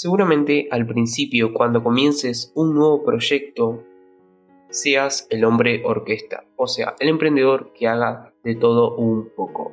Seguramente 0.00 0.68
al 0.70 0.86
principio, 0.86 1.52
cuando 1.52 1.82
comiences 1.82 2.52
un 2.54 2.72
nuevo 2.72 3.02
proyecto, 3.04 3.82
seas 4.70 5.26
el 5.28 5.44
hombre 5.44 5.82
orquesta, 5.84 6.44
o 6.54 6.68
sea, 6.68 6.94
el 7.00 7.08
emprendedor 7.08 7.72
que 7.72 7.88
haga 7.88 8.32
de 8.44 8.54
todo 8.54 8.94
un 8.94 9.30
poco. 9.34 9.72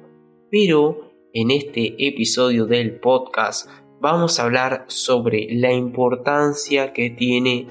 Pero 0.49 1.11
en 1.31 1.51
este 1.51 1.93
episodio 2.07 2.65
del 2.65 2.99
podcast 2.99 3.69
vamos 4.01 4.39
a 4.39 4.46
hablar 4.46 4.85
sobre 4.88 5.46
la 5.51 5.71
importancia 5.71 6.92
que 6.92 7.12
tiene 7.12 7.67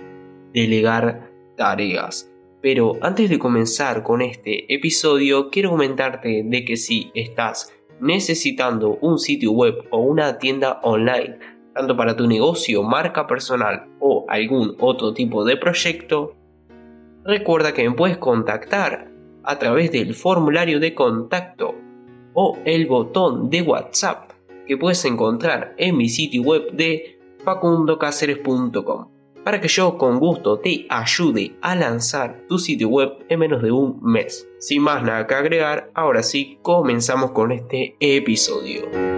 delegar 0.53 1.33
tareas. 1.57 2.31
Pero 2.63 2.93
antes 3.01 3.31
de 3.31 3.41
comenzar 3.41 4.05
con 4.05 4.23
este 4.23 4.73
episodio, 4.73 5.51
quiero 5.51 5.71
comentarte 5.71 6.45
de 6.45 6.65
que 6.65 6.77
si 6.77 7.11
estás 7.15 7.75
necesitando 8.01 8.97
un 9.01 9.19
sitio 9.19 9.51
web 9.51 9.75
o 9.91 9.99
una 9.99 10.39
tienda 10.39 10.79
online, 10.85 11.54
tanto 11.75 11.97
para 11.97 12.17
tu 12.17 12.27
negocio, 12.27 12.83
marca 12.83 13.27
personal 13.27 13.89
o 14.01 14.25
algún 14.29 14.77
otro 14.81 15.13
tipo 15.13 15.45
de 15.45 15.57
proyecto, 15.57 16.35
recuerda 17.25 17.73
que 17.73 17.89
me 17.89 17.95
puedes 17.95 18.19
contactar 18.19 19.11
a 19.43 19.59
través 19.59 19.93
del 19.93 20.15
formulario 20.15 20.81
de 20.81 20.95
contacto 20.95 21.75
o 22.33 22.59
el 22.65 22.87
botón 22.87 23.51
de 23.51 23.63
WhatsApp 23.63 24.31
que 24.67 24.77
puedes 24.77 25.05
encontrar 25.05 25.75
en 25.77 25.97
mi 25.97 26.09
sitio 26.09 26.43
web 26.43 26.73
de 26.73 27.19
facundocaceres.com 27.45 29.15
para 29.45 29.61
que 29.61 29.69
yo 29.69 29.99
con 29.99 30.19
gusto 30.19 30.59
te 30.59 30.87
ayude 30.89 31.57
a 31.61 31.75
lanzar 31.75 32.47
tu 32.49 32.59
sitio 32.59 32.89
web 32.89 33.13
en 33.29 33.39
menos 33.39 33.63
de 33.63 33.71
un 33.71 34.01
mes. 34.03 34.49
Sin 34.59 34.83
más 34.83 35.03
nada 35.03 35.27
que 35.27 35.35
agregar, 35.35 35.91
ahora 35.95 36.23
sí 36.23 36.59
comenzamos 36.63 37.33
con 37.33 37.53
este 37.53 37.95
episodio. 38.01 39.14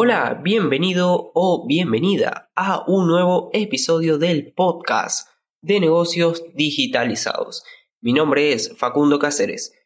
Hola, 0.00 0.40
bienvenido 0.44 1.32
o 1.34 1.66
bienvenida 1.66 2.52
a 2.54 2.84
un 2.86 3.08
nuevo 3.08 3.50
episodio 3.52 4.16
del 4.16 4.52
podcast 4.52 5.28
de 5.60 5.80
negocios 5.80 6.44
digitalizados. 6.54 7.64
Mi 8.00 8.12
nombre 8.12 8.52
es 8.52 8.78
Facundo 8.78 9.18
Cáceres 9.18 9.76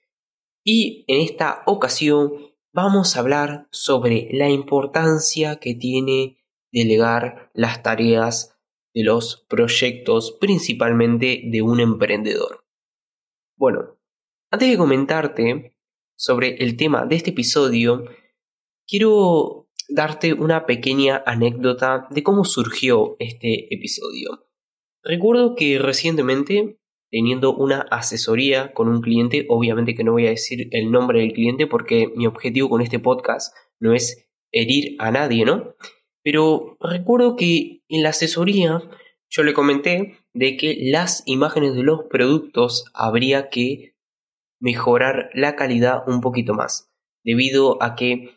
y 0.62 1.06
en 1.08 1.22
esta 1.22 1.62
ocasión 1.64 2.30
vamos 2.74 3.16
a 3.16 3.20
hablar 3.20 3.68
sobre 3.70 4.28
la 4.32 4.50
importancia 4.50 5.56
que 5.56 5.74
tiene 5.74 6.36
delegar 6.70 7.50
las 7.54 7.82
tareas 7.82 8.54
de 8.92 9.04
los 9.04 9.46
proyectos, 9.48 10.36
principalmente 10.38 11.40
de 11.50 11.62
un 11.62 11.80
emprendedor. 11.80 12.66
Bueno, 13.56 13.96
antes 14.50 14.68
de 14.68 14.76
comentarte 14.76 15.74
sobre 16.18 16.56
el 16.62 16.76
tema 16.76 17.06
de 17.06 17.16
este 17.16 17.30
episodio, 17.30 18.04
quiero 18.86 19.70
darte 19.94 20.32
una 20.32 20.66
pequeña 20.66 21.22
anécdota 21.26 22.06
de 22.10 22.22
cómo 22.22 22.44
surgió 22.44 23.16
este 23.18 23.72
episodio. 23.74 24.46
Recuerdo 25.02 25.54
que 25.54 25.78
recientemente 25.78 26.78
teniendo 27.12 27.54
una 27.54 27.82
asesoría 27.90 28.72
con 28.72 28.88
un 28.88 29.02
cliente. 29.02 29.44
Obviamente 29.48 29.94
que 29.94 30.02
no 30.02 30.12
voy 30.12 30.26
a 30.26 30.30
decir 30.30 30.68
el 30.72 30.90
nombre 30.90 31.20
del 31.20 31.34
cliente 31.34 31.66
porque 31.66 32.10
mi 32.16 32.26
objetivo 32.26 32.70
con 32.70 32.80
este 32.80 32.98
podcast 32.98 33.54
no 33.78 33.92
es 33.92 34.26
herir 34.50 34.96
a 34.98 35.10
nadie, 35.10 35.44
¿no? 35.44 35.74
Pero 36.24 36.78
recuerdo 36.80 37.36
que 37.36 37.82
en 37.88 38.02
la 38.02 38.08
asesoría 38.08 38.82
yo 39.28 39.42
le 39.42 39.52
comenté 39.52 40.16
de 40.32 40.56
que 40.56 40.76
las 40.80 41.22
imágenes 41.26 41.74
de 41.74 41.82
los 41.82 42.04
productos 42.04 42.86
habría 42.94 43.50
que 43.50 43.94
mejorar 44.58 45.30
la 45.34 45.54
calidad 45.54 46.04
un 46.06 46.20
poquito 46.22 46.54
más. 46.54 46.90
Debido 47.24 47.82
a 47.82 47.94
que, 47.94 48.30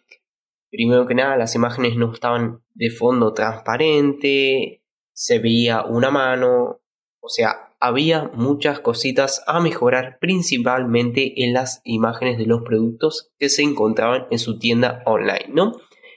primero 0.76 1.08
que 1.08 1.16
nada, 1.16 1.38
las 1.38 1.56
imágenes 1.56 1.95
no 1.95 2.12
estaban 2.12 2.62
de 2.73 2.90
fondo 2.90 3.34
transparente, 3.34 4.84
se 5.14 5.40
veía 5.40 5.84
una 5.84 6.12
mano, 6.12 6.81
o 7.22 7.30
sea, 7.30 7.73
había 7.80 8.30
muchas 8.34 8.81
cositas 8.81 9.41
a 9.47 9.62
mejorar, 9.62 10.18
principalmente 10.19 11.46
en 11.46 11.53
las 11.53 11.80
imágenes 11.85 12.38
de 12.38 12.46
los 12.46 12.62
productos 12.64 13.31
que 13.40 13.47
se 13.47 13.62
encontraban 13.62 14.28
en 14.31 14.40
su 14.40 14.59
tienda 14.59 15.02
online, 15.06 15.47
¿no? 15.50 15.72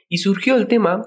Y 0.09 0.19
surgió 0.19 0.57
el 0.57 0.67
tema 0.67 1.07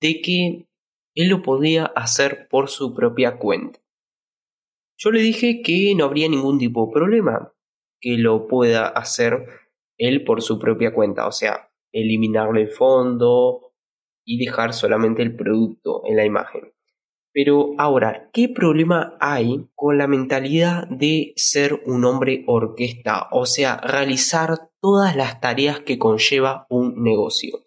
de 0.00 0.20
que 0.20 0.68
él 1.14 1.28
lo 1.28 1.42
podía 1.42 1.86
hacer 1.86 2.46
por 2.48 2.68
su 2.68 2.94
propia 2.94 3.38
cuenta. 3.38 3.80
Yo 4.96 5.10
le 5.10 5.20
dije 5.20 5.60
que 5.62 5.92
no 5.96 6.04
habría 6.04 6.28
ningún 6.28 6.58
tipo 6.58 6.86
de 6.86 6.92
problema 6.92 7.52
que 8.00 8.16
lo 8.16 8.46
pueda 8.46 8.86
hacer 8.86 9.48
él 9.98 10.22
por 10.24 10.40
su 10.42 10.60
propia 10.60 10.94
cuenta, 10.94 11.26
o 11.26 11.32
sea, 11.32 11.71
eliminarle 11.92 12.62
el 12.62 12.68
fondo 12.68 13.72
y 14.24 14.44
dejar 14.44 14.72
solamente 14.72 15.22
el 15.22 15.36
producto 15.36 16.02
en 16.06 16.16
la 16.16 16.24
imagen. 16.24 16.72
Pero 17.32 17.70
ahora, 17.78 18.30
¿qué 18.32 18.48
problema 18.48 19.16
hay 19.18 19.66
con 19.74 19.96
la 19.96 20.06
mentalidad 20.06 20.86
de 20.88 21.32
ser 21.36 21.82
un 21.86 22.04
hombre 22.04 22.44
orquesta? 22.46 23.28
O 23.32 23.46
sea, 23.46 23.78
realizar 23.78 24.70
todas 24.80 25.16
las 25.16 25.40
tareas 25.40 25.80
que 25.80 25.98
conlleva 25.98 26.66
un 26.68 27.02
negocio. 27.02 27.60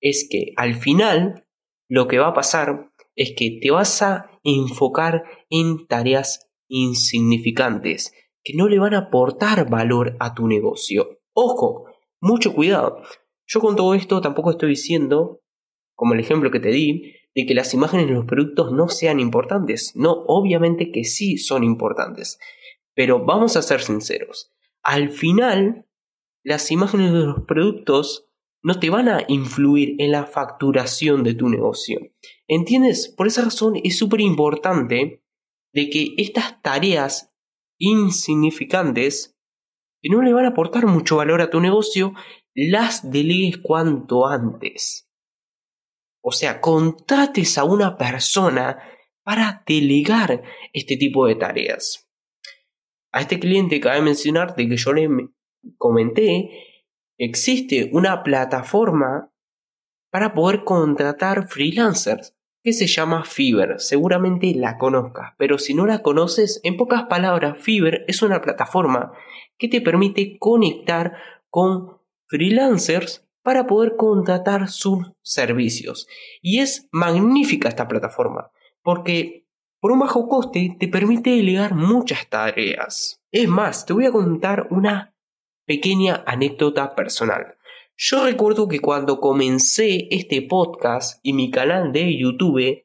Es 0.00 0.28
que 0.30 0.52
al 0.56 0.74
final 0.74 1.46
lo 1.88 2.08
que 2.08 2.18
va 2.18 2.28
a 2.28 2.34
pasar 2.34 2.90
es 3.14 3.32
que 3.36 3.58
te 3.62 3.70
vas 3.70 4.02
a 4.02 4.30
enfocar 4.44 5.24
en 5.48 5.86
tareas 5.86 6.50
insignificantes 6.68 8.12
que 8.44 8.52
no 8.54 8.68
le 8.68 8.78
van 8.78 8.94
a 8.94 8.98
aportar 8.98 9.68
valor 9.68 10.16
a 10.20 10.34
tu 10.34 10.46
negocio. 10.46 11.20
Ojo, 11.32 11.86
mucho 12.20 12.54
cuidado. 12.54 13.02
Yo 13.46 13.60
con 13.60 13.76
todo 13.76 13.94
esto 13.94 14.20
tampoco 14.20 14.50
estoy 14.50 14.70
diciendo, 14.70 15.42
como 15.94 16.14
el 16.14 16.20
ejemplo 16.20 16.50
que 16.50 16.60
te 16.60 16.70
di, 16.70 17.14
de 17.34 17.46
que 17.46 17.54
las 17.54 17.74
imágenes 17.74 18.08
de 18.08 18.14
los 18.14 18.24
productos 18.24 18.72
no 18.72 18.88
sean 18.88 19.20
importantes. 19.20 19.92
No, 19.94 20.24
obviamente 20.26 20.90
que 20.90 21.04
sí 21.04 21.38
son 21.38 21.64
importantes. 21.64 22.38
Pero 22.94 23.24
vamos 23.24 23.56
a 23.56 23.62
ser 23.62 23.82
sinceros. 23.82 24.52
Al 24.82 25.10
final, 25.10 25.86
las 26.42 26.70
imágenes 26.70 27.12
de 27.12 27.26
los 27.26 27.40
productos 27.42 28.26
no 28.62 28.80
te 28.80 28.90
van 28.90 29.08
a 29.08 29.24
influir 29.28 29.94
en 29.98 30.12
la 30.12 30.26
facturación 30.26 31.22
de 31.24 31.34
tu 31.34 31.48
negocio. 31.48 32.00
¿Entiendes? 32.48 33.12
Por 33.16 33.26
esa 33.26 33.42
razón 33.42 33.74
es 33.82 33.98
súper 33.98 34.20
importante 34.20 35.22
de 35.72 35.90
que 35.90 36.14
estas 36.16 36.62
tareas 36.62 37.32
insignificantes, 37.78 39.36
que 40.00 40.08
no 40.08 40.22
le 40.22 40.32
van 40.32 40.46
a 40.46 40.48
aportar 40.48 40.86
mucho 40.86 41.16
valor 41.16 41.42
a 41.42 41.50
tu 41.50 41.60
negocio, 41.60 42.14
las 42.56 43.10
delegues 43.10 43.58
cuanto 43.58 44.26
antes. 44.26 45.08
O 46.22 46.32
sea, 46.32 46.60
contrates 46.60 47.58
a 47.58 47.64
una 47.64 47.98
persona 47.98 48.78
para 49.22 49.62
delegar 49.66 50.42
este 50.72 50.96
tipo 50.96 51.26
de 51.26 51.36
tareas. 51.36 52.08
A 53.12 53.20
este 53.20 53.38
cliente 53.38 53.78
cabe 53.78 54.00
mencionarte 54.00 54.68
que 54.68 54.76
yo 54.76 54.92
le 54.92 55.08
comenté, 55.76 56.50
existe 57.18 57.90
una 57.92 58.22
plataforma 58.22 59.32
para 60.10 60.34
poder 60.34 60.64
contratar 60.64 61.48
freelancers 61.48 62.34
que 62.62 62.72
se 62.72 62.86
llama 62.86 63.24
Fiverr. 63.24 63.78
Seguramente 63.78 64.52
la 64.54 64.78
conozcas, 64.78 65.34
pero 65.38 65.58
si 65.58 65.74
no 65.74 65.86
la 65.86 66.02
conoces, 66.02 66.60
en 66.64 66.76
pocas 66.76 67.04
palabras, 67.04 67.58
Fiverr 67.58 68.04
es 68.08 68.22
una 68.22 68.40
plataforma 68.40 69.12
que 69.58 69.68
te 69.68 69.80
permite 69.80 70.38
conectar 70.38 71.12
con 71.50 71.98
freelancers 72.26 73.26
para 73.42 73.66
poder 73.66 73.96
contratar 73.96 74.68
sus 74.68 75.12
servicios. 75.22 76.08
Y 76.42 76.60
es 76.60 76.88
magnífica 76.90 77.68
esta 77.68 77.86
plataforma, 77.86 78.50
porque 78.82 79.46
por 79.80 79.92
un 79.92 80.00
bajo 80.00 80.28
coste 80.28 80.76
te 80.80 80.88
permite 80.88 81.30
delegar 81.30 81.74
muchas 81.74 82.28
tareas. 82.28 83.22
Es 83.30 83.46
más, 83.46 83.86
te 83.86 83.92
voy 83.92 84.06
a 84.06 84.10
contar 84.10 84.66
una 84.70 85.14
pequeña 85.64 86.24
anécdota 86.26 86.94
personal. 86.96 87.56
Yo 87.96 88.24
recuerdo 88.24 88.66
que 88.66 88.80
cuando 88.80 89.20
comencé 89.20 90.08
este 90.10 90.42
podcast 90.42 91.20
y 91.22 91.32
mi 91.32 91.50
canal 91.50 91.92
de 91.92 92.18
YouTube, 92.18 92.84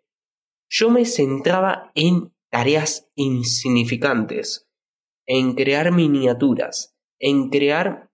yo 0.69 0.89
me 0.91 1.05
centraba 1.05 1.91
en 1.95 2.33
tareas 2.51 3.09
insignificantes, 3.15 4.69
en 5.25 5.55
crear 5.55 5.91
miniaturas, 5.91 6.95
en 7.19 7.49
crear 7.49 8.10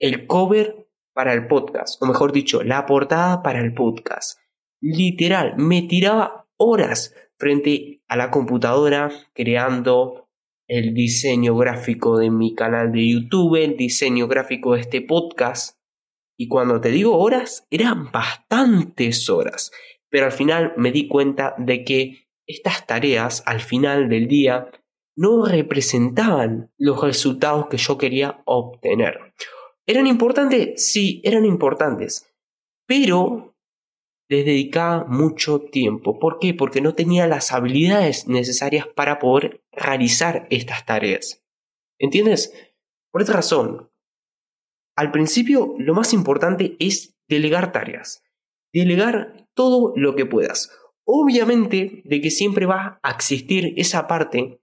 el 0.00 0.26
cover 0.26 0.88
para 1.12 1.34
el 1.34 1.46
podcast, 1.46 2.02
o 2.02 2.06
mejor 2.06 2.32
dicho, 2.32 2.62
la 2.62 2.86
portada 2.86 3.42
para 3.42 3.60
el 3.60 3.74
podcast. 3.74 4.38
Literal, 4.80 5.54
me 5.58 5.82
tiraba 5.82 6.48
horas 6.56 7.14
frente 7.38 8.02
a 8.08 8.16
la 8.16 8.30
computadora 8.30 9.10
creando 9.34 10.28
el 10.66 10.94
diseño 10.94 11.56
gráfico 11.56 12.16
de 12.16 12.30
mi 12.30 12.54
canal 12.54 12.92
de 12.92 13.10
YouTube, 13.10 13.56
el 13.56 13.76
diseño 13.76 14.26
gráfico 14.26 14.74
de 14.74 14.80
este 14.80 15.02
podcast. 15.02 15.78
Y 16.38 16.48
cuando 16.48 16.80
te 16.80 16.90
digo 16.90 17.18
horas, 17.18 17.66
eran 17.70 18.10
bastantes 18.10 19.28
horas. 19.28 19.70
Pero 20.08 20.26
al 20.26 20.32
final 20.32 20.72
me 20.76 20.92
di 20.92 21.08
cuenta 21.08 21.54
de 21.58 21.84
que 21.84 22.28
estas 22.46 22.86
tareas 22.86 23.42
al 23.46 23.60
final 23.60 24.08
del 24.08 24.28
día 24.28 24.70
no 25.16 25.44
representaban 25.44 26.72
los 26.78 27.02
resultados 27.02 27.66
que 27.66 27.76
yo 27.76 27.98
quería 27.98 28.40
obtener. 28.46 29.34
¿Eran 29.90 30.06
importantes? 30.06 30.92
Sí, 30.92 31.20
eran 31.24 31.44
importantes. 31.44 32.26
pero 32.86 33.56
les 34.28 34.44
dedicaba 34.44 35.04
mucho 35.06 35.60
tiempo. 35.60 36.20
¿Por 36.20 36.38
qué? 36.38 36.54
Porque 36.54 36.80
no 36.80 36.94
tenía 36.94 37.26
las 37.26 37.50
habilidades 37.50 38.28
necesarias 38.28 38.86
para 38.86 39.18
poder 39.18 39.64
realizar 39.72 40.46
estas 40.50 40.86
tareas. 40.86 41.42
¿Entiendes? 41.98 42.52
Por 43.10 43.22
esta 43.22 43.32
razón, 43.32 43.90
al 44.96 45.10
principio 45.10 45.74
lo 45.78 45.94
más 45.94 46.12
importante 46.12 46.76
es 46.78 47.16
delegar 47.28 47.72
tareas. 47.72 48.22
Delegar 48.72 49.48
todo 49.54 49.92
lo 49.96 50.14
que 50.14 50.26
puedas. 50.26 50.70
Obviamente 51.04 52.02
de 52.04 52.20
que 52.20 52.30
siempre 52.30 52.66
va 52.66 53.00
a 53.02 53.10
existir 53.10 53.74
esa 53.76 54.06
parte 54.06 54.60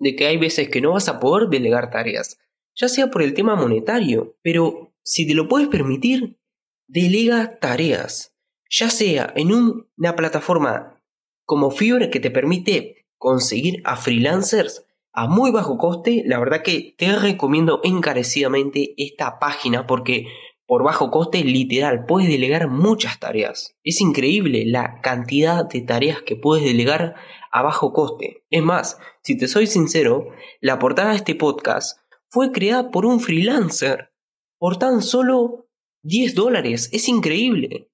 de 0.00 0.16
que 0.16 0.26
hay 0.26 0.38
veces 0.38 0.68
que 0.68 0.80
no 0.80 0.94
vas 0.94 1.08
a 1.08 1.20
poder 1.20 1.48
delegar 1.48 1.90
tareas, 1.90 2.40
ya 2.74 2.88
sea 2.88 3.10
por 3.10 3.22
el 3.22 3.34
tema 3.34 3.56
monetario, 3.56 4.36
pero 4.42 4.92
si 5.02 5.26
te 5.26 5.34
lo 5.34 5.48
puedes 5.48 5.68
permitir, 5.68 6.38
delega 6.86 7.58
tareas, 7.58 8.34
ya 8.70 8.90
sea 8.90 9.32
en 9.36 9.52
una 9.52 10.16
plataforma 10.16 11.02
como 11.44 11.70
Fiverr 11.70 12.10
que 12.10 12.20
te 12.20 12.30
permite 12.30 13.06
conseguir 13.18 13.82
a 13.84 13.96
freelancers 13.96 14.86
a 15.12 15.26
muy 15.26 15.50
bajo 15.50 15.76
coste, 15.76 16.22
la 16.26 16.38
verdad 16.38 16.62
que 16.62 16.94
te 16.96 17.14
recomiendo 17.16 17.80
encarecidamente 17.84 18.94
esta 18.96 19.38
página 19.38 19.86
porque 19.86 20.26
por 20.66 20.84
bajo 20.84 21.10
coste 21.10 21.44
literal 21.44 22.06
puedes 22.06 22.30
delegar 22.30 22.68
muchas 22.68 23.20
tareas. 23.20 23.76
Es 23.84 24.00
increíble 24.00 24.64
la 24.64 25.02
cantidad 25.02 25.68
de 25.68 25.82
tareas 25.82 26.22
que 26.22 26.36
puedes 26.36 26.64
delegar 26.64 27.14
a 27.50 27.62
bajo 27.62 27.92
coste. 27.92 28.44
Es 28.48 28.62
más, 28.62 28.98
si 29.22 29.36
te 29.36 29.48
soy 29.48 29.66
sincero, 29.66 30.28
la 30.60 30.78
portada 30.78 31.10
de 31.10 31.16
este 31.16 31.34
podcast 31.34 31.98
fue 32.32 32.50
creada 32.50 32.90
por 32.90 33.04
un 33.04 33.20
freelancer 33.20 34.10
por 34.58 34.78
tan 34.78 35.02
solo 35.02 35.68
10 36.02 36.34
dólares. 36.34 36.88
Es 36.90 37.06
increíble. 37.08 37.90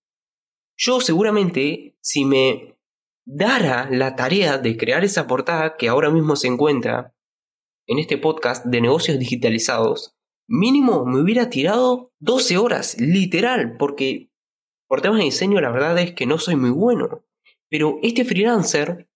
Yo 0.77 1.01
seguramente, 1.01 1.99
si 2.01 2.25
me 2.25 2.79
dara 3.27 3.89
la 3.91 4.15
tarea 4.15 4.59
de 4.59 4.77
crear 4.77 5.05
esa 5.05 5.27
portada 5.27 5.77
que 5.77 5.89
ahora 5.89 6.11
mismo 6.11 6.37
se 6.37 6.47
encuentra 6.47 7.17
en 7.89 7.99
este 7.99 8.17
podcast 8.17 8.65
de 8.65 8.81
negocios 8.81 9.19
digitalizados, 9.19 10.15
mínimo 10.49 11.05
me 11.05 11.21
hubiera 11.21 11.51
tirado 11.51 12.13
12 12.21 12.59
horas, 12.59 13.01
literal, 13.01 13.77
porque 13.77 14.31
por 14.87 15.01
temas 15.01 15.19
de 15.19 15.25
diseño 15.25 15.61
la 15.61 15.73
verdad 15.73 15.99
es 15.99 16.13
que 16.13 16.27
no 16.27 16.39
soy 16.39 16.55
muy 16.55 16.71
bueno. 16.71 17.25
Pero 17.69 17.99
este 18.03 18.25
freelancer, 18.25 19.09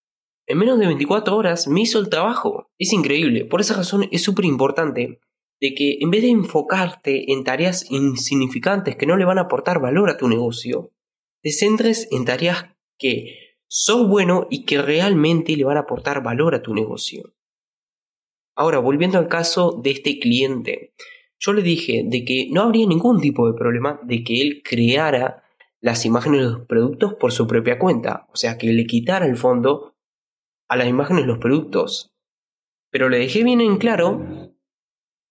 en 0.47 0.59
menos 0.59 0.79
de 0.79 0.87
24 0.87 1.37
horas, 1.37 1.69
me 1.69 1.83
hizo 1.83 1.99
el 1.99 2.09
trabajo. 2.09 2.71
Es 2.79 2.93
increíble. 2.93 3.45
Por 3.45 3.61
esa 3.61 3.75
razón 3.75 4.09
es 4.11 4.23
súper 4.23 4.45
importante 4.45 5.21
de 5.61 5.75
que 5.75 5.99
en 6.01 6.11
vez 6.11 6.23
de 6.23 6.31
enfocarte 6.31 7.33
en 7.33 7.45
tareas 7.45 7.91
insignificantes 7.91 8.97
que 8.97 9.07
no 9.07 9.17
le 9.17 9.25
van 9.25 9.39
a 9.39 9.43
aportar 9.43 9.81
valor 9.81 10.11
a 10.11 10.17
tu 10.17 10.29
negocio, 10.29 10.91
te 11.43 11.53
centres 11.53 12.09
en 12.11 12.25
tareas 12.25 12.67
que 12.99 13.57
son 13.69 14.11
bueno 14.11 14.49
y 14.51 14.65
que 14.65 14.83
realmente 14.83 15.57
le 15.57 15.65
van 15.65 15.77
a 15.77 15.81
aportar 15.81 16.23
valor 16.23 16.55
a 16.55 16.63
tu 16.63 16.75
negocio. 16.75 17.33
Ahora, 18.55 18.81
volviendo 18.81 19.19
al 19.19 19.29
caso 19.29 19.81
de 19.83 19.93
este 19.93 20.19
cliente, 20.19 20.95
yo 21.39 21.53
le 21.53 21.63
dije 21.63 22.03
de 22.05 22.25
que 22.25 22.49
no 22.51 22.63
habría 22.63 22.87
ningún 22.87 23.21
tipo 23.21 23.47
de 23.47 23.57
problema 23.57 24.01
de 24.03 24.23
que 24.23 24.43
él 24.43 24.63
creara 24.65 25.43
las 25.81 26.05
imágenes 26.05 26.41
de 26.41 26.47
los 26.51 26.67
productos 26.67 27.15
por 27.15 27.33
su 27.33 27.47
propia 27.47 27.79
cuenta, 27.79 28.29
o 28.33 28.37
sea, 28.37 28.59
que 28.59 28.73
le 28.73 28.87
quitara 28.87 29.27
el 29.27 29.37
fondo 29.37 29.92
a 30.73 30.77
las 30.77 30.89
imágenes 30.89 31.27
los 31.27 31.39
productos. 31.39 32.15
Pero 32.91 33.09
le 33.09 33.19
dejé 33.19 33.45
bien 33.45 33.61
en 33.61 33.77
claro 33.77 34.55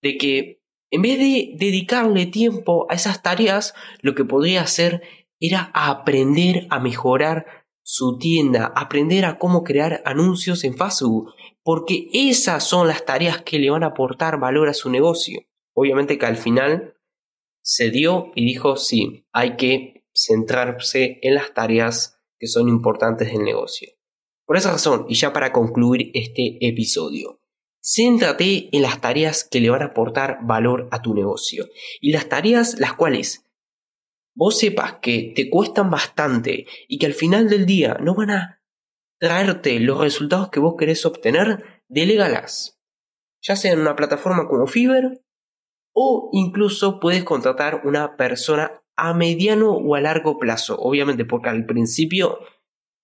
de 0.01 0.17
que 0.17 0.61
en 0.91 1.01
vez 1.01 1.17
de 1.17 1.53
dedicarle 1.57 2.25
tiempo 2.27 2.85
a 2.89 2.95
esas 2.95 3.23
tareas, 3.23 3.73
lo 4.01 4.13
que 4.13 4.25
podría 4.25 4.61
hacer 4.61 5.01
era 5.39 5.71
aprender 5.73 6.67
a 6.69 6.79
mejorar 6.79 7.45
su 7.81 8.19
tienda, 8.19 8.71
aprender 8.75 9.25
a 9.25 9.39
cómo 9.39 9.63
crear 9.63 10.03
anuncios 10.05 10.63
en 10.63 10.77
Facebook, 10.77 11.33
porque 11.63 12.09
esas 12.13 12.63
son 12.63 12.87
las 12.87 13.05
tareas 13.05 13.41
que 13.41 13.57
le 13.57 13.71
van 13.71 13.83
a 13.83 13.87
aportar 13.87 14.39
valor 14.39 14.69
a 14.69 14.73
su 14.73 14.89
negocio. 14.89 15.41
Obviamente 15.73 16.19
que 16.19 16.25
al 16.25 16.37
final 16.37 16.95
se 17.63 17.89
dio 17.89 18.31
y 18.35 18.45
dijo, 18.45 18.75
sí, 18.75 19.25
hay 19.31 19.55
que 19.55 20.05
centrarse 20.13 21.19
en 21.23 21.35
las 21.35 21.53
tareas 21.53 22.19
que 22.37 22.47
son 22.47 22.69
importantes 22.69 23.31
del 23.31 23.43
negocio. 23.43 23.89
Por 24.51 24.57
esa 24.57 24.73
razón, 24.73 25.05
y 25.07 25.15
ya 25.15 25.31
para 25.31 25.53
concluir 25.53 26.11
este 26.13 26.57
episodio, 26.59 27.39
céntrate 27.81 28.67
en 28.75 28.81
las 28.81 28.99
tareas 28.99 29.47
que 29.49 29.61
le 29.61 29.69
van 29.69 29.81
a 29.81 29.85
aportar 29.85 30.39
valor 30.41 30.89
a 30.91 31.01
tu 31.01 31.13
negocio 31.13 31.69
y 32.01 32.11
las 32.11 32.27
tareas 32.27 32.77
las 32.77 32.91
cuales 32.91 33.45
vos 34.35 34.59
sepas 34.59 34.95
que 35.01 35.31
te 35.33 35.49
cuestan 35.49 35.89
bastante 35.89 36.65
y 36.89 36.99
que 36.99 37.05
al 37.05 37.13
final 37.13 37.47
del 37.47 37.65
día 37.65 37.97
no 38.01 38.13
van 38.13 38.31
a 38.31 38.61
traerte 39.21 39.79
los 39.79 40.01
resultados 40.01 40.49
que 40.49 40.59
vos 40.59 40.75
querés 40.77 41.05
obtener, 41.05 41.83
delégalas. 41.87 42.77
Ya 43.41 43.55
sea 43.55 43.71
en 43.71 43.79
una 43.79 43.95
plataforma 43.95 44.49
como 44.49 44.67
Fiverr 44.67 45.21
o 45.95 46.29
incluso 46.33 46.99
puedes 46.99 47.23
contratar 47.23 47.83
una 47.85 48.17
persona 48.17 48.83
a 48.97 49.13
mediano 49.13 49.71
o 49.71 49.95
a 49.95 50.01
largo 50.01 50.37
plazo. 50.39 50.77
Obviamente, 50.77 51.23
porque 51.23 51.47
al 51.47 51.65
principio 51.65 52.39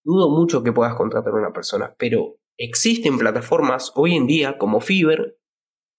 dudo 0.08 0.30
mucho 0.30 0.64
que 0.64 0.72
puedas 0.72 0.96
contratar 0.96 1.34
una 1.34 1.52
persona, 1.52 1.94
pero 2.00 2.38
existen 2.58 3.18
plataformas 3.18 3.92
hoy 3.94 4.16
en 4.16 4.26
día 4.26 4.58
como 4.58 4.80
Fiverr 4.80 5.38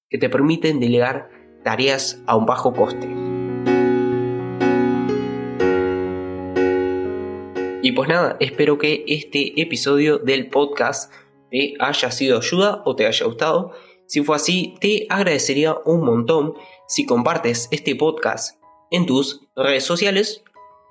que 0.09 0.17
te 0.17 0.31
permiten 0.31 0.81
delegar 0.81 1.29
tareas 1.63 2.23
a 2.27 2.35
un 2.35 2.47
bajo 2.47 2.73
coste. 2.73 3.07
Y 7.83 7.93
pues 7.93 8.09
nada, 8.09 8.39
espero 8.41 8.79
que 8.79 9.05
este 9.07 9.61
episodio 9.61 10.17
del 10.17 10.49
podcast 10.49 11.13
te 11.51 11.75
haya 11.79 12.11
sido 12.11 12.39
ayuda 12.39 12.81
o 12.87 12.97
te 12.97 13.07
haya 13.07 13.27
gustado. 13.27 13.73
Si 14.07 14.23
fue 14.23 14.37
así, 14.37 14.75
te 14.81 15.07
agradecería 15.11 15.77
un 15.85 16.01
montón 16.01 16.55
si 16.87 17.05
compartes 17.05 17.69
este 17.73 17.95
podcast 17.95 18.59
en 18.91 19.05
tus 19.05 19.47
redes 19.55 19.85
sociales 19.85 20.43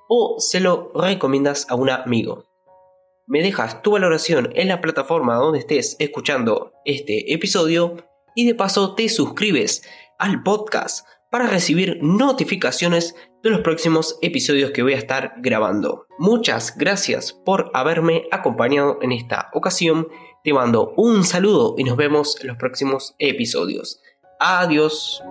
o 0.08 0.36
se 0.38 0.60
lo 0.60 0.92
recomiendas 0.94 1.66
a 1.68 1.74
un 1.74 1.90
amigo 1.90 2.47
me 3.28 3.42
dejas 3.42 3.82
tu 3.82 3.92
valoración 3.92 4.50
en 4.54 4.68
la 4.68 4.80
plataforma 4.80 5.36
donde 5.36 5.58
estés 5.60 5.96
escuchando 5.98 6.72
este 6.84 7.32
episodio 7.32 7.96
y 8.34 8.46
de 8.46 8.54
paso 8.54 8.94
te 8.94 9.08
suscribes 9.08 9.82
al 10.18 10.42
podcast 10.42 11.06
para 11.30 11.46
recibir 11.46 11.98
notificaciones 12.02 13.14
de 13.42 13.50
los 13.50 13.60
próximos 13.60 14.18
episodios 14.22 14.70
que 14.70 14.82
voy 14.82 14.94
a 14.94 14.98
estar 14.98 15.34
grabando. 15.38 16.06
Muchas 16.18 16.76
gracias 16.76 17.34
por 17.44 17.70
haberme 17.74 18.24
acompañado 18.30 18.98
en 19.02 19.12
esta 19.12 19.50
ocasión. 19.52 20.08
Te 20.42 20.54
mando 20.54 20.94
un 20.96 21.22
saludo 21.22 21.74
y 21.76 21.84
nos 21.84 21.98
vemos 21.98 22.40
en 22.40 22.48
los 22.48 22.56
próximos 22.56 23.14
episodios. 23.18 24.00
Adiós. 24.40 25.22